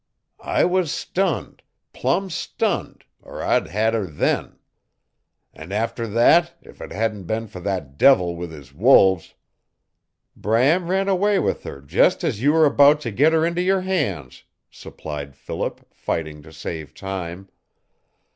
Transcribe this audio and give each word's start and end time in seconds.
I 0.43 0.65
was 0.65 0.91
stunned, 0.91 1.61
plumb 1.93 2.31
stunned, 2.31 3.05
or 3.21 3.43
I'd 3.43 3.67
had 3.67 3.93
her 3.93 4.07
then. 4.07 4.57
And 5.53 5.71
after 5.71 6.07
that, 6.07 6.53
if 6.63 6.81
it 6.81 6.91
hadn't 6.91 7.25
been 7.25 7.45
for 7.45 7.59
that 7.59 7.99
devil 7.99 8.35
with 8.35 8.51
his 8.51 8.73
wolves" 8.73 9.35
"Bram 10.35 10.87
ran 10.89 11.07
away 11.07 11.37
with 11.37 11.61
her 11.65 11.81
just 11.81 12.23
as 12.23 12.41
you 12.41 12.51
were 12.51 12.65
about 12.65 12.99
to 13.01 13.11
get 13.11 13.31
her 13.31 13.45
into 13.45 13.61
your 13.61 13.81
hands," 13.81 14.43
supplied 14.71 15.35
Philip, 15.35 15.85
fighting 15.93 16.41
to 16.41 16.51
save 16.51 16.95
time. 16.95 17.49